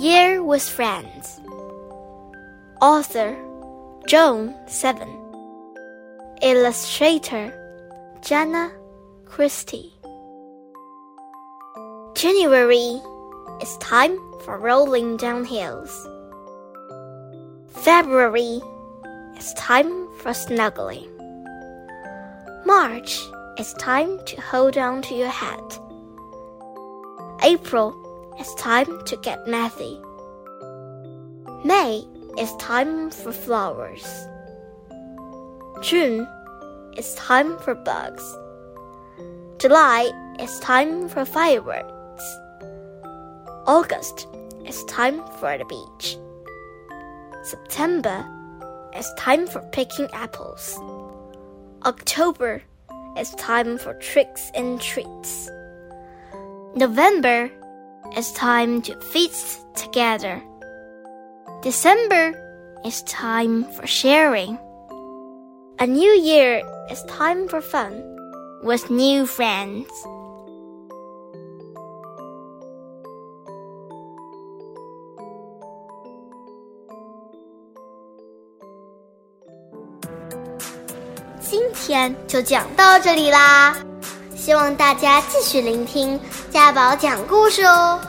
[0.00, 1.38] Year with Friends.
[2.80, 3.36] Author
[4.08, 5.10] Joan Seven.
[6.40, 7.52] Illustrator
[8.22, 8.72] Jana
[9.26, 9.92] Christy.
[12.14, 12.98] January
[13.60, 15.92] is time for rolling down hills.
[17.68, 18.62] February
[19.36, 21.10] is time for snuggling.
[22.64, 23.20] March
[23.58, 25.78] is time to hold on to your hat.
[27.42, 30.00] April is time to get messy.
[31.64, 32.04] May
[32.38, 34.06] is time for flowers.
[35.82, 36.26] June
[36.96, 38.24] is time for bugs.
[39.58, 42.24] July is time for fireworks.
[43.66, 44.26] August
[44.66, 46.16] is time for the beach.
[47.42, 48.24] September
[48.96, 50.78] is time for picking apples.
[51.84, 52.62] October
[53.16, 55.50] is time for tricks and treats.
[56.74, 57.50] November
[58.15, 60.41] is time to feast together.
[61.61, 62.33] December
[62.85, 64.57] is time for sharing.
[65.79, 68.03] A new year is time for fun
[68.63, 69.89] with new friends.
[81.39, 83.75] 今天就讲到这里啦，
[84.40, 86.18] 希望大家继续聆听
[86.50, 88.00] 家宝讲故事哦。